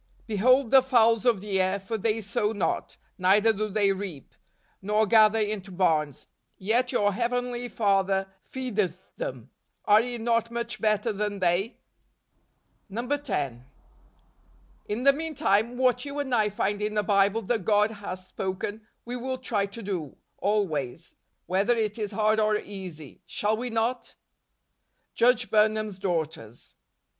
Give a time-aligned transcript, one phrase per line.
[0.25, 4.33] "Behold the fowls of the air: for they sow not, neither do they reap,
[4.81, 6.25] nor gather into barns;
[6.57, 9.51] yet your Heavenly Father fcedeth them.
[9.85, 11.77] Are ye not much better than they?"
[12.91, 13.65] 10.
[14.87, 18.81] "In the meantime, what you and I find in the Bible that God has spoken,
[19.05, 21.13] we will try to do, always:
[21.45, 23.21] whether it is hard or easy.
[23.27, 24.15] Shall we not?"
[25.13, 26.73] Judge Burnham's Daughters.